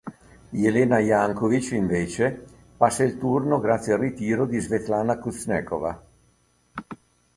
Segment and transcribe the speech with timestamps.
[0.59, 2.41] Jelena Janković, invece,
[2.75, 5.93] passa il turno grazie al ritiro di Svetlana Kuznecova.